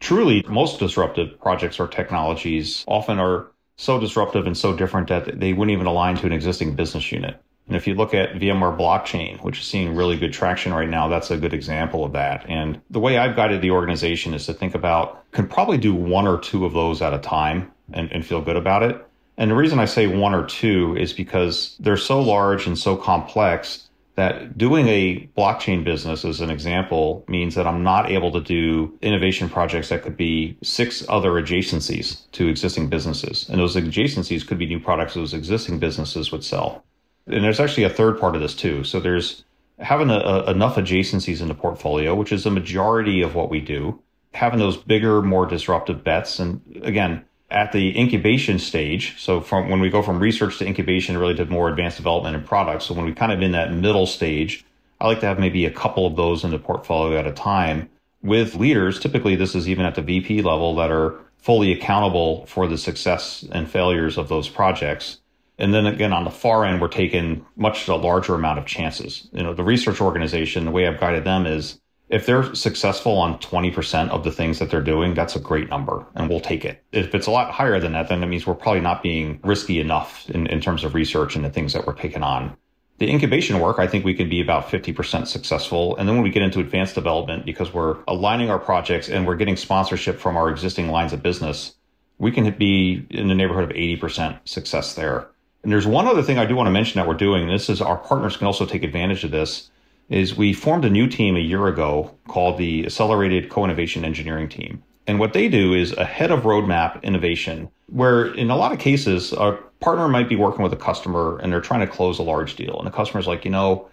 [0.00, 5.52] Truly, most disruptive projects or technologies often are so disruptive and so different that they
[5.52, 7.40] wouldn't even align to an existing business unit.
[7.68, 11.06] And if you look at VMware blockchain, which is seeing really good traction right now,
[11.06, 12.44] that's a good example of that.
[12.48, 16.26] And the way I've guided the organization is to think about can probably do one
[16.26, 19.06] or two of those at a time and, and feel good about it.
[19.38, 22.96] And the reason I say one or two is because they're so large and so
[22.96, 28.40] complex that doing a blockchain business as an example means that I'm not able to
[28.40, 33.48] do innovation projects that could be six other adjacencies to existing businesses.
[33.48, 36.84] And those adjacencies could be new products those existing businesses would sell.
[37.26, 38.84] And there's actually a third part of this too.
[38.84, 39.44] So there's
[39.78, 43.60] having a, a, enough adjacencies in the portfolio, which is the majority of what we
[43.60, 43.98] do,
[44.34, 46.38] having those bigger, more disruptive bets.
[46.38, 51.16] And again, at the incubation stage, so from when we go from research to incubation,
[51.18, 52.86] really to more advanced development and products.
[52.86, 54.64] So when we kind of in that middle stage,
[55.00, 57.90] I like to have maybe a couple of those in the portfolio at a time
[58.22, 59.00] with leaders.
[59.00, 63.44] Typically, this is even at the VP level that are fully accountable for the success
[63.50, 65.18] and failures of those projects.
[65.58, 69.28] And then again, on the far end, we're taking much a larger amount of chances.
[69.32, 71.80] You know, the research organization, the way I've guided them is
[72.12, 76.06] if they're successful on 20% of the things that they're doing, that's a great number
[76.14, 76.84] and we'll take it.
[76.92, 79.80] If it's a lot higher than that, then it means we're probably not being risky
[79.80, 82.54] enough in, in terms of research and the things that we're taking on.
[82.98, 85.96] The incubation work, I think we can be about 50% successful.
[85.96, 89.36] And then when we get into advanced development, because we're aligning our projects and we're
[89.36, 91.74] getting sponsorship from our existing lines of business,
[92.18, 95.28] we can be in the neighborhood of 80% success there.
[95.62, 97.42] And there's one other thing I do want to mention that we're doing.
[97.44, 99.70] And this is our partners can also take advantage of this.
[100.08, 104.82] Is we formed a new team a year ago called the Accelerated Co-Innovation Engineering Team.
[105.06, 109.32] And what they do is ahead of roadmap innovation, where in a lot of cases,
[109.32, 112.56] a partner might be working with a customer and they're trying to close a large
[112.56, 112.78] deal.
[112.78, 113.88] And the customer's like, you know,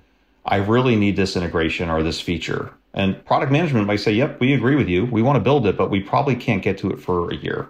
[0.45, 2.73] I really need this integration or this feature.
[2.93, 5.05] And product management might say, yep, we agree with you.
[5.05, 7.69] We want to build it, but we probably can't get to it for a year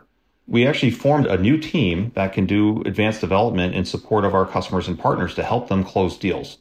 [0.50, 4.48] we actually formed a new team that can do advanced development in support of our
[4.48, 6.58] customers and partners to help them close deals.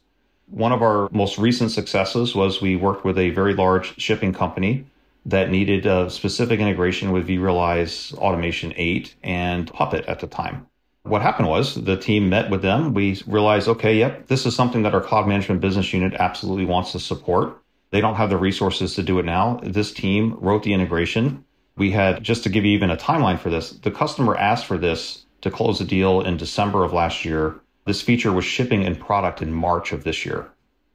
[0.51, 4.85] One of our most recent successes was we worked with a very large shipping company
[5.25, 10.65] that needed a specific integration with vRealize Automation 8 and Puppet at the time.
[11.03, 12.93] What happened was the team met with them.
[12.93, 16.91] We realized, okay, yep, this is something that our cloud management business unit absolutely wants
[16.93, 17.61] to support.
[17.91, 19.59] They don't have the resources to do it now.
[19.63, 21.45] This team wrote the integration.
[21.77, 24.77] We had, just to give you even a timeline for this, the customer asked for
[24.77, 27.59] this to close the deal in December of last year.
[27.85, 30.49] This feature was shipping in product in March of this year.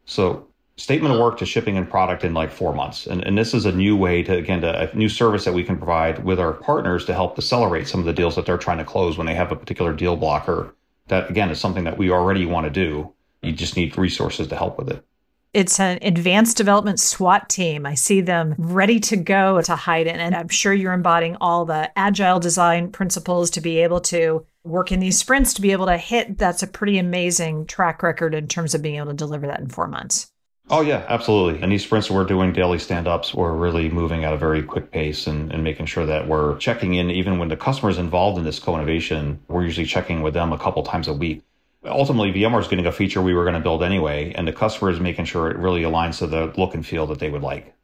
[0.05, 3.07] So statement of work to shipping and product in like four months.
[3.07, 5.62] And, and this is a new way to, again, to, a new service that we
[5.62, 8.79] can provide with our partners to help accelerate some of the deals that they're trying
[8.79, 10.75] to close when they have a particular deal blocker.
[11.09, 13.12] That, again, is something that we already want to do.
[13.42, 15.05] You just need resources to help with it.
[15.53, 17.87] It's an advanced development SWAT team.
[17.87, 20.16] I see them ready to go to hide it.
[20.16, 24.90] And I'm sure you're embodying all the agile design principles to be able to work
[24.90, 26.38] in these sprints to be able to hit.
[26.38, 29.68] That's a pretty amazing track record in terms of being able to deliver that in
[29.68, 30.31] four months.
[30.70, 31.62] Oh, yeah, absolutely.
[31.62, 34.90] And these sprints we're doing daily stand ups, we're really moving at a very quick
[34.90, 38.38] pace and, and making sure that we're checking in, even when the customer is involved
[38.38, 41.42] in this co innovation, we're usually checking with them a couple times a week
[41.87, 44.90] ultimately VMware is getting a feature we were going to build anyway, and the customer
[44.90, 47.74] is making sure it really aligns to the look and feel that they would like.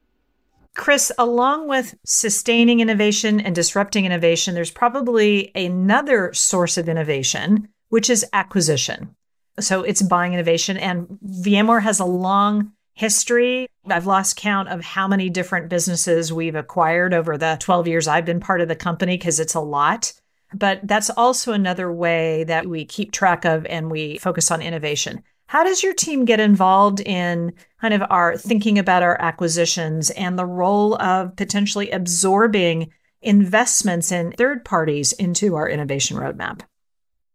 [0.77, 8.09] Chris, along with sustaining innovation and disrupting innovation, there's probably another source of innovation, which
[8.09, 9.15] is acquisition.
[9.59, 13.69] So it's buying innovation, and VMware has a long history.
[13.87, 18.25] I've lost count of how many different businesses we've acquired over the 12 years I've
[18.25, 20.13] been part of the company because it's a lot.
[20.53, 25.23] But that's also another way that we keep track of and we focus on innovation.
[25.51, 30.39] How does your team get involved in kind of our thinking about our acquisitions and
[30.39, 36.61] the role of potentially absorbing investments in third parties into our innovation roadmap?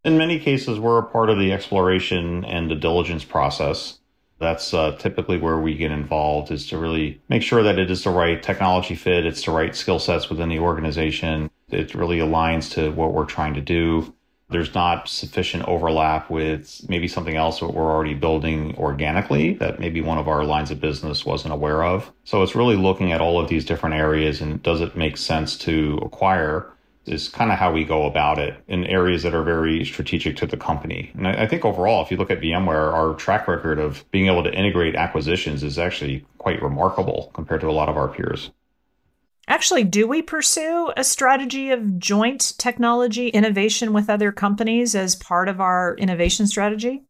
[0.02, 3.98] In many cases, we're a part of the exploration and the diligence process.
[4.38, 8.04] That's uh, typically where we get involved is to really make sure that it is
[8.04, 11.50] the right technology fit, it's the right skill sets within the organization.
[11.68, 14.14] It really aligns to what we're trying to do.
[14.48, 20.00] There's not sufficient overlap with maybe something else that we're already building organically that maybe
[20.00, 22.12] one of our lines of business wasn't aware of.
[22.24, 25.56] So it's really looking at all of these different areas and does it make sense
[25.58, 26.70] to acquire
[27.06, 30.46] is kind of how we go about it in areas that are very strategic to
[30.46, 31.12] the company.
[31.14, 34.42] And I, think overall, if you look at VMware, our track record of being able
[34.42, 38.50] to integrate acquisitions is actually quite remarkable compared to a lot of our peers.
[39.48, 45.48] Actually, do we pursue a strategy of joint technology innovation with other companies as part
[45.48, 47.04] of our innovation strategy?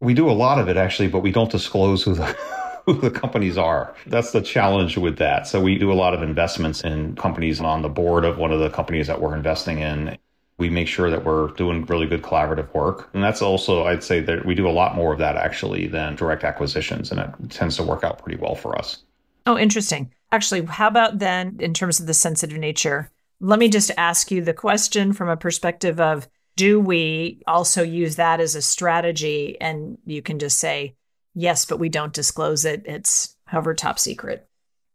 [0.00, 2.24] We do a lot of it actually, but we don't disclose who the
[2.86, 3.94] who the companies are.
[4.06, 5.46] That's the challenge with that.
[5.46, 8.52] So we do a lot of investments in companies and on the board of one
[8.52, 10.18] of the companies that we're investing in.
[10.58, 13.08] We make sure that we're doing really good collaborative work.
[13.14, 16.16] And that's also, I'd say that we do a lot more of that actually than
[16.16, 17.12] direct acquisitions.
[17.12, 19.04] And it tends to work out pretty well for us.
[19.46, 20.12] Oh, interesting.
[20.32, 23.10] Actually, how about then in terms of the sensitive nature?
[23.40, 28.16] Let me just ask you the question from a perspective of do we also use
[28.16, 29.58] that as a strategy?
[29.60, 30.96] And you can just say,
[31.34, 32.82] Yes, but we don't disclose it.
[32.84, 34.46] It's however top secret.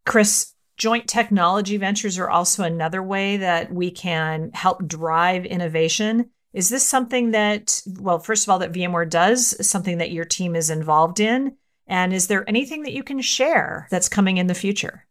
[0.06, 6.30] Chris, joint technology ventures are also another way that we can help drive innovation.
[6.54, 10.56] Is this something that, well, first of all, that VMware does, something that your team
[10.56, 11.56] is involved in?
[11.88, 15.07] And is there anything that you can share that's coming in the future?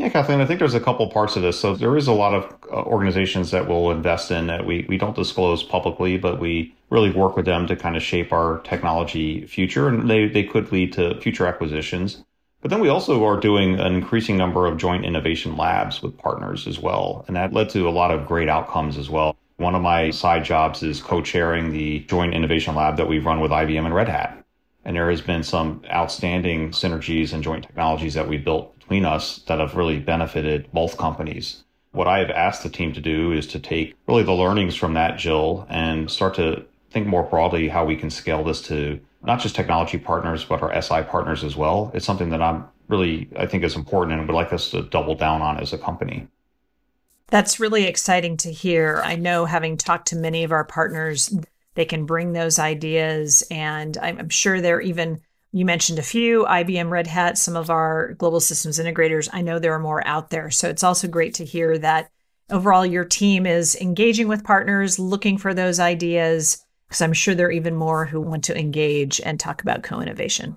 [0.00, 1.60] Yeah, Kathleen, I think there's a couple parts of this.
[1.60, 4.96] So there is a lot of uh, organizations that we'll invest in that we, we
[4.96, 9.46] don't disclose publicly, but we really work with them to kind of shape our technology
[9.46, 9.88] future.
[9.88, 12.24] And they, they could lead to future acquisitions.
[12.62, 16.66] But then we also are doing an increasing number of joint innovation labs with partners
[16.66, 17.26] as well.
[17.28, 19.36] And that led to a lot of great outcomes as well.
[19.58, 23.50] One of my side jobs is co-chairing the joint innovation lab that we've run with
[23.50, 24.42] IBM and Red Hat.
[24.82, 29.60] And there has been some outstanding synergies and joint technologies that we built us that
[29.60, 31.64] have really benefited both companies.
[31.92, 34.94] What I have asked the team to do is to take really the learnings from
[34.94, 39.40] that, Jill, and start to think more broadly how we can scale this to not
[39.40, 41.90] just technology partners, but our SI partners as well.
[41.94, 45.14] It's something that I'm really, I think is important and would like us to double
[45.14, 46.26] down on as a company.
[47.28, 49.00] That's really exciting to hear.
[49.04, 51.32] I know having talked to many of our partners,
[51.74, 55.20] they can bring those ideas, and I'm sure they're even
[55.52, 59.28] you mentioned a few IBM, Red Hat, some of our global systems integrators.
[59.32, 60.50] I know there are more out there.
[60.50, 62.10] So it's also great to hear that
[62.50, 67.48] overall your team is engaging with partners, looking for those ideas, because I'm sure there
[67.48, 70.56] are even more who want to engage and talk about co innovation.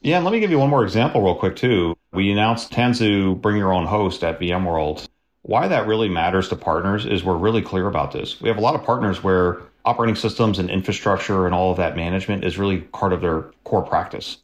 [0.00, 1.96] Yeah, and let me give you one more example, real quick, too.
[2.12, 5.08] We announced Tanzu Bring Your Own Host at VMworld.
[5.42, 8.40] Why that really matters to partners is we're really clear about this.
[8.40, 11.96] We have a lot of partners where operating systems and infrastructure and all of that
[11.96, 14.38] management is really part of their core practice.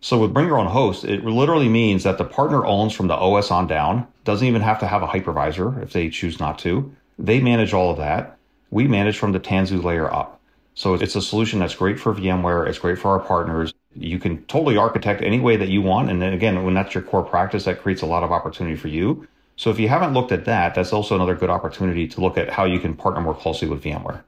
[0.00, 3.14] So with bring your own host, it literally means that the partner owns from the
[3.14, 6.94] OS on down, doesn't even have to have a hypervisor if they choose not to.
[7.18, 8.38] They manage all of that.
[8.70, 10.40] We manage from the Tanzu layer up.
[10.74, 12.68] So it's a solution that's great for VMware.
[12.68, 13.72] It's great for our partners.
[13.94, 16.10] You can totally architect any way that you want.
[16.10, 18.88] And then again, when that's your core practice, that creates a lot of opportunity for
[18.88, 19.26] you.
[19.56, 22.50] So if you haven't looked at that, that's also another good opportunity to look at
[22.50, 24.22] how you can partner more closely with VMware.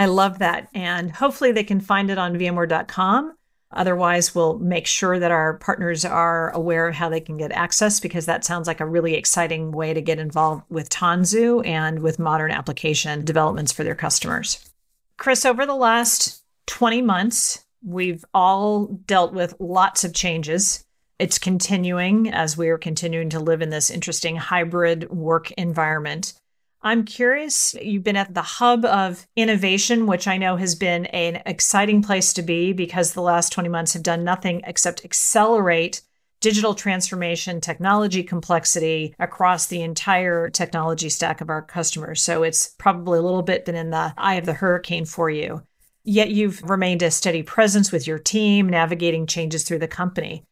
[0.00, 0.68] I love that.
[0.72, 3.34] And hopefully they can find it on VMware.com.
[3.70, 8.00] Otherwise, we'll make sure that our partners are aware of how they can get access
[8.00, 12.18] because that sounds like a really exciting way to get involved with Tanzu and with
[12.18, 14.70] modern application developments for their customers.
[15.18, 20.82] Chris, over the last 20 months, we've all dealt with lots of changes.
[21.18, 26.39] It's continuing as we are continuing to live in this interesting hybrid work environment.
[26.82, 31.42] I'm curious, you've been at the hub of innovation, which I know has been an
[31.44, 36.00] exciting place to be because the last 20 months have done nothing except accelerate
[36.40, 42.22] digital transformation, technology complexity across the entire technology stack of our customers.
[42.22, 45.62] So it's probably a little bit been in the eye of the hurricane for you.
[46.02, 50.44] Yet you've remained a steady presence with your team, navigating changes through the company.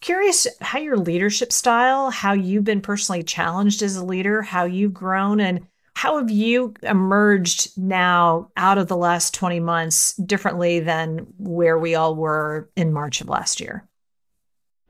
[0.00, 4.94] Curious how your leadership style, how you've been personally challenged as a leader, how you've
[4.94, 11.26] grown, and how have you emerged now out of the last 20 months differently than
[11.36, 13.86] where we all were in March of last year?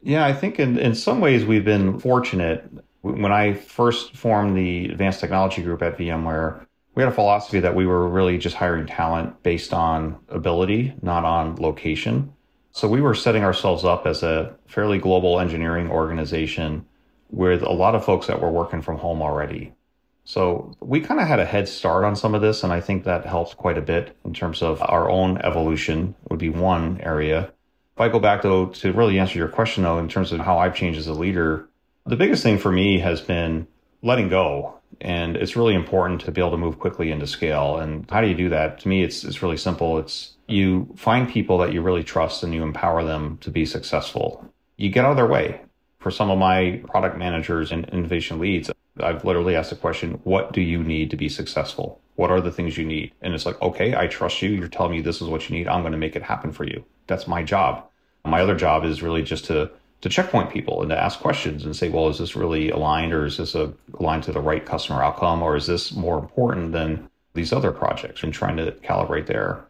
[0.02, 2.70] Yeah, I think in, in some ways we've been fortunate.
[3.02, 7.74] When I first formed the advanced technology group at VMware, we had a philosophy that
[7.74, 12.32] we were really just hiring talent based on ability, not on location.
[12.72, 16.86] So we were setting ourselves up as a fairly global engineering organization
[17.30, 19.72] with a lot of folks that were working from home already.
[20.24, 23.04] So we kind of had a head start on some of this, and I think
[23.04, 27.52] that helped quite a bit in terms of our own evolution would be one area.
[27.96, 30.58] If I go back though to really answer your question though, in terms of how
[30.58, 31.68] I've changed as a leader,
[32.06, 33.66] the biggest thing for me has been
[34.02, 34.74] letting go.
[35.00, 37.78] And it's really important to be able to move quickly into scale.
[37.78, 38.80] And how do you do that?
[38.80, 39.98] To me, it's it's really simple.
[39.98, 44.44] It's you find people that you really trust and you empower them to be successful.
[44.76, 45.60] You get out of their way.
[46.00, 50.52] For some of my product managers and innovation leads, I've literally asked the question, what
[50.52, 52.00] do you need to be successful?
[52.16, 53.12] What are the things you need?
[53.22, 54.50] And it's like, okay, I trust you.
[54.50, 55.68] You're telling me this is what you need.
[55.68, 56.84] I'm going to make it happen for you.
[57.06, 57.86] That's my job.
[58.24, 59.70] My other job is really just to
[60.00, 63.26] to checkpoint people and to ask questions and say, well, is this really aligned or
[63.26, 67.08] is this a, aligned to the right customer outcome or is this more important than
[67.34, 69.64] these other projects and trying to calibrate there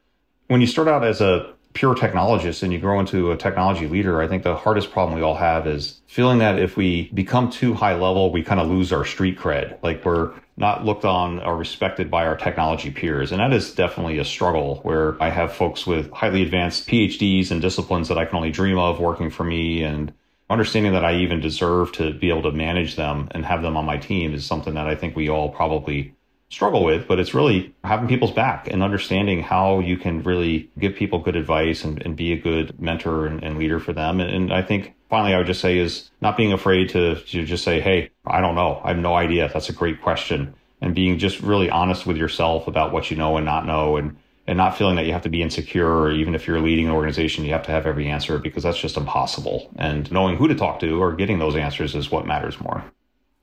[0.51, 4.20] when you start out as a pure technologist and you grow into a technology leader,
[4.20, 7.72] I think the hardest problem we all have is feeling that if we become too
[7.72, 9.81] high level, we kind of lose our street cred.
[9.81, 13.31] Like we're not looked on or respected by our technology peers.
[13.31, 17.62] And that is definitely a struggle where I have folks with highly advanced PhDs and
[17.62, 20.12] disciplines that I can only dream of working for me and
[20.51, 23.84] understanding that I even deserve to be able to manage them and have them on
[23.84, 26.14] my team is something that I think we all probably
[26.48, 30.96] struggle with, but it's really having people's back and understanding how you can really give
[30.96, 34.18] people good advice and, and be a good mentor and, and leader for them.
[34.18, 37.44] And, and, I think finally, I would just say is not being afraid to, to
[37.44, 38.80] just say, Hey, I don't know.
[38.82, 39.48] I have no idea.
[39.53, 40.55] That's a great question.
[40.80, 44.16] And being just really honest with yourself about what you know and not know and,
[44.51, 46.92] and not feeling that you have to be insecure or even if you're leading an
[46.92, 49.70] organization, you have to have every answer because that's just impossible.
[49.76, 52.82] And knowing who to talk to or getting those answers is what matters more.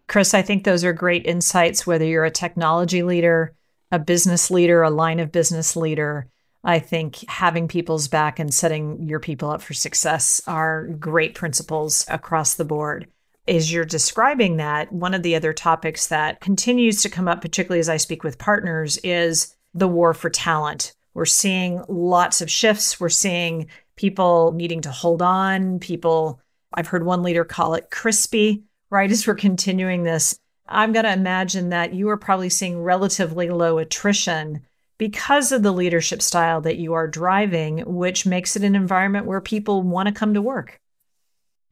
[0.08, 3.54] Chris, I think those are great insights, whether you're a technology leader,
[3.90, 6.28] a business leader, a line of business leader.
[6.66, 12.06] I think having people's back and setting your people up for success are great principles
[12.10, 13.08] across the board.
[13.48, 17.80] As you're describing that, one of the other topics that continues to come up, particularly
[17.80, 20.94] as I speak with partners, is the war for talent.
[21.18, 23.00] We're seeing lots of shifts.
[23.00, 26.40] We're seeing people needing to hold on, people,
[26.72, 28.62] I've heard one leader call it crispy,
[28.92, 33.50] right, as we're continuing this, I'm going to imagine that you are probably seeing relatively
[33.50, 34.62] low attrition
[35.00, 39.42] because of the leadership style that you are driving, which makes it an environment where
[39.42, 40.80] people want to come to work.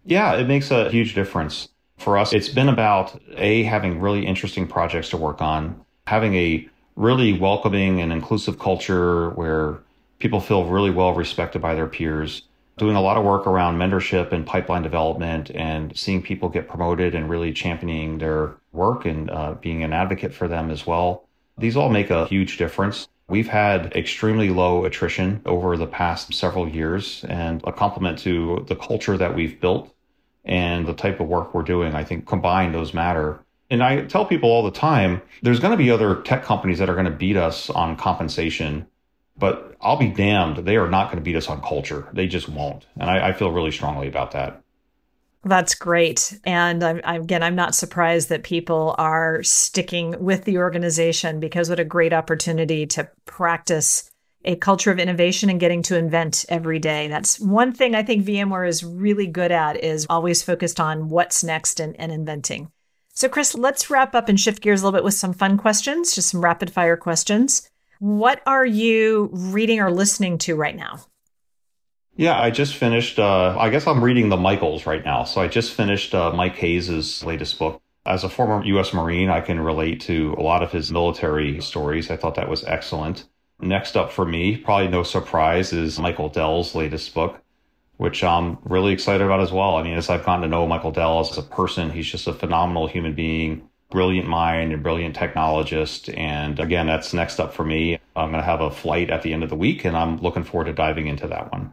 [0.06, 1.70] Yeah, it makes a huge difference.
[1.98, 6.68] For us, it's been about A, having really interesting projects to work on, having a
[6.96, 9.80] really welcoming and inclusive culture where
[10.20, 12.44] people feel really well respected by their peers
[12.78, 17.16] doing a lot of work around mentorship and pipeline development and seeing people get promoted
[17.16, 21.26] and really championing their work and uh, being an advocate for them as well.
[21.58, 23.08] These all make a huge difference.
[23.28, 28.76] We've had extremely low attrition over the past several years and a compliment to the
[28.76, 29.92] culture that we've built
[30.44, 31.96] and the type of work we're doing.
[31.96, 33.40] I think combined those matter.
[33.70, 36.90] And I tell people all the time, there's going to be other tech companies that
[36.90, 38.88] are going to beat us on compensation
[39.38, 42.08] but I'll be damned, they are not going to beat us on culture.
[42.14, 42.86] They just won't.
[43.00, 44.62] And I, I feel really strongly about that.
[45.44, 46.40] That's great.
[46.44, 51.80] And I'm, again, I'm not surprised that people are sticking with the organization because what
[51.80, 54.10] a great opportunity to practice
[54.44, 57.08] a culture of innovation and getting to invent every day.
[57.08, 61.44] That's one thing I think VMware is really good at is always focused on what's
[61.44, 62.72] next and, and inventing.
[63.16, 66.14] So Chris, let's wrap up and shift gears a little bit with some fun questions,
[66.14, 67.70] just some rapid fire questions.
[68.00, 71.00] What are you reading or listening to right now?
[72.18, 73.18] Yeah, I just finished.
[73.18, 75.24] Uh, I guess I'm reading the Michaels right now.
[75.24, 77.82] So I just finished uh, Mike Hayes' latest book.
[78.06, 78.94] As a former U.S.
[78.94, 82.12] Marine, I can relate to a lot of his military stories.
[82.12, 83.26] I thought that was excellent.
[83.60, 87.42] Next up for me, probably no surprise, is Michael Dell's latest book,
[87.98, 89.76] which I'm really excited about as well.
[89.76, 92.34] I mean, as I've gotten to know Michael Dell as a person, he's just a
[92.34, 96.16] phenomenal human being, brilliant mind and brilliant technologist.
[96.18, 98.00] And again, that's next up for me.
[98.16, 100.44] I'm going to have a flight at the end of the week, and I'm looking
[100.44, 101.72] forward to diving into that one.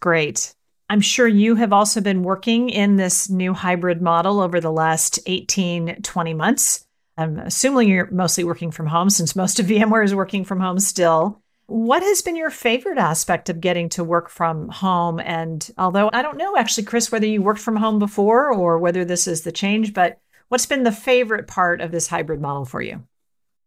[0.00, 0.54] Great.
[0.90, 5.20] I'm sure you have also been working in this new hybrid model over the last
[5.26, 6.84] 18, 20 months.
[7.16, 10.78] I'm assuming you're mostly working from home since most of VMware is working from home
[10.78, 11.41] still.
[11.72, 15.18] What has been your favorite aspect of getting to work from home?
[15.18, 19.06] And although I don't know actually, Chris, whether you worked from home before or whether
[19.06, 20.18] this is the change, but
[20.48, 23.02] what's been the favorite part of this hybrid model for you?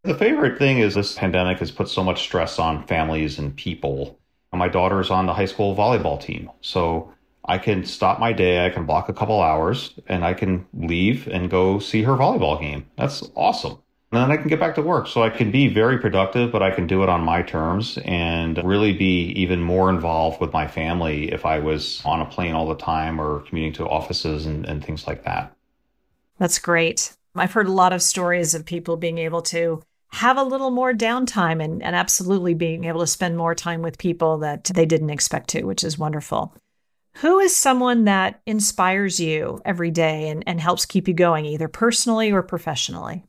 [0.03, 4.19] The favorite thing is this pandemic has put so much stress on families and people.
[4.53, 6.51] My daughter is on the high school volleyball team.
[6.61, 7.11] So
[7.45, 11.27] I can stop my day, I can block a couple hours, and I can leave
[11.27, 12.85] and go see her volleyball game.
[12.97, 13.79] That's awesome.
[14.11, 15.07] And then I can get back to work.
[15.07, 18.63] So I can be very productive, but I can do it on my terms and
[18.63, 22.67] really be even more involved with my family if I was on a plane all
[22.67, 25.53] the time or commuting to offices and, and things like that.
[26.37, 27.15] That's great.
[27.35, 30.93] I've heard a lot of stories of people being able to have a little more
[30.93, 35.09] downtime and, and absolutely being able to spend more time with people that they didn't
[35.09, 36.55] expect to, which is wonderful.
[37.15, 41.67] Who is someone that inspires you every day and, and helps keep you going, either
[41.67, 43.25] personally or professionally?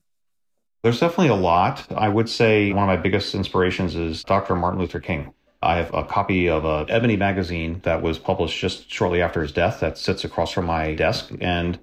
[0.87, 1.84] There's definitely a lot.
[1.97, 4.55] I would say one of my biggest inspirations is Dr.
[4.55, 5.34] Martin Luther King.
[5.61, 9.51] I have a copy of a Ebony magazine that was published just shortly after his
[9.51, 11.32] death that sits across from my desk.
[11.41, 11.80] And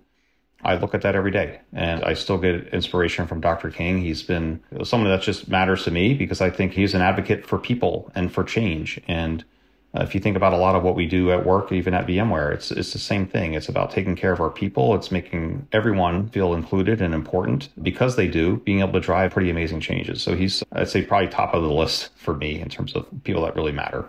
[0.63, 3.71] I look at that every day and I still get inspiration from Dr.
[3.71, 3.97] King.
[3.97, 7.59] He's been someone that just matters to me because I think he's an advocate for
[7.59, 9.01] people and for change.
[9.05, 9.43] And
[9.95, 12.07] uh, if you think about a lot of what we do at work, even at
[12.07, 13.53] VMware, it's it's the same thing.
[13.53, 14.95] It's about taking care of our people.
[14.95, 19.51] It's making everyone feel included and important because they do, being able to drive pretty
[19.51, 20.23] amazing changes.
[20.23, 23.43] So he's, I'd say, probably top of the list for me in terms of people
[23.43, 24.05] that really matter.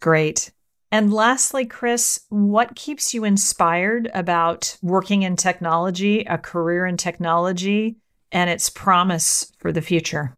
[0.00, 0.52] Great.
[0.92, 7.96] And lastly, Chris, what keeps you inspired about working in technology, a career in technology,
[8.30, 10.36] and its promise for the future?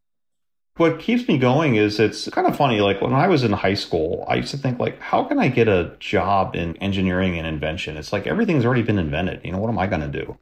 [0.78, 2.80] What keeps me going is it's kind of funny.
[2.80, 5.48] Like when I was in high school, I used to think like, how can I
[5.48, 7.96] get a job in engineering and invention?
[7.96, 9.40] It's like everything's already been invented.
[9.44, 10.38] You know, what am I going to do?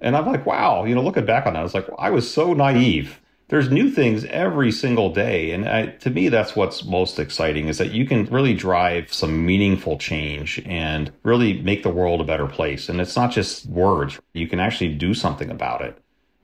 [0.00, 2.32] And I'm like, wow, you know, looking back on that, it's like, well, I was
[2.32, 3.20] so naive.
[3.48, 5.50] There's new things every single day.
[5.50, 9.44] And I, to me, that's what's most exciting is that you can really drive some
[9.44, 12.88] meaningful change and really make the world a better place.
[12.88, 14.20] And it's not just words.
[14.34, 15.98] You can actually do something about it.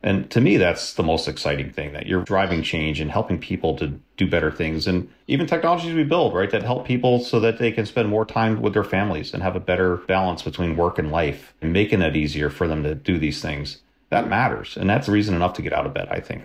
[0.06, 3.76] And to me, that's the most exciting thing that you're driving change and helping people
[3.78, 4.86] to do better things.
[4.86, 8.24] And even technologies we build, right, that help people so that they can spend more
[8.24, 12.02] time with their families and have a better balance between work and life and making
[12.02, 13.82] it easier for them to do these things.
[14.10, 14.76] That matters.
[14.76, 16.44] And that's reason enough to get out of bed, I think.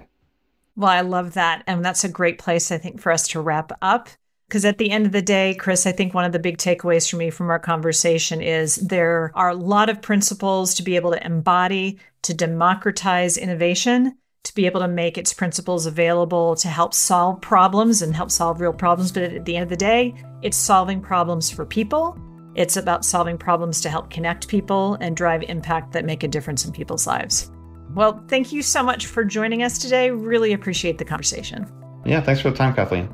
[0.75, 1.63] Well, I love that.
[1.67, 4.09] And that's a great place, I think, for us to wrap up.
[4.51, 7.09] Because at the end of the day, Chris, I think one of the big takeaways
[7.09, 11.11] for me from our conversation is there are a lot of principles to be able
[11.11, 16.93] to embody, to democratize innovation, to be able to make its principles available to help
[16.93, 19.13] solve problems and help solve real problems.
[19.13, 22.19] But at the end of the day, it's solving problems for people.
[22.53, 26.65] It's about solving problems to help connect people and drive impact that make a difference
[26.65, 27.49] in people's lives.
[27.93, 30.11] Well, thank you so much for joining us today.
[30.11, 31.71] Really appreciate the conversation.
[32.03, 33.07] Yeah, thanks for the time, Kathleen.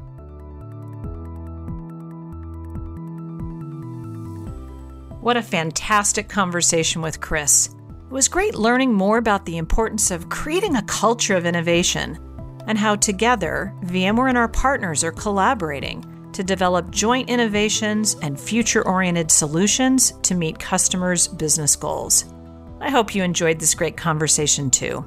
[5.28, 7.67] What a fantastic conversation with Chris.
[7.67, 12.17] It was great learning more about the importance of creating a culture of innovation
[12.65, 18.88] and how together VMware and our partners are collaborating to develop joint innovations and future
[18.88, 22.34] oriented solutions to meet customers' business goals.
[22.80, 25.05] I hope you enjoyed this great conversation too.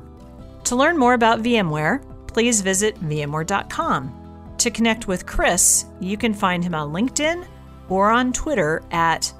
[0.65, 4.55] To learn more about VMware, please visit VMware.com.
[4.59, 7.49] To connect with Chris, you can find him on LinkedIn
[7.89, 9.33] or on Twitter at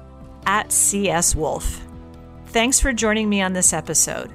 [0.45, 1.79] at CSWolf.
[2.47, 4.31] Thanks for joining me on this episode.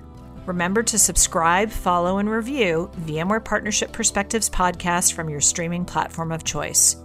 [0.46, 6.44] Remember to subscribe, follow, and review VMware Partnership Perspectives podcast from your streaming platform of
[6.44, 6.96] choice.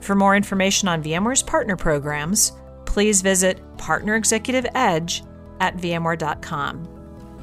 [0.00, 2.52] For more information on VMware's partner programs,
[2.84, 5.22] please visit Partner Executive Edge
[5.60, 6.88] at VMware.com.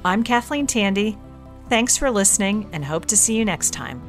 [0.03, 1.17] I'm Kathleen Tandy.
[1.69, 4.08] Thanks for listening and hope to see you next time.